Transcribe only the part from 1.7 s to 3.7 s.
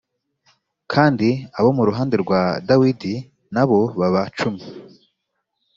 mu ruhande rwa dawidi na